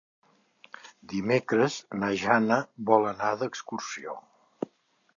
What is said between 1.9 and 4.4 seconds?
na Jana vol anar d'excursió.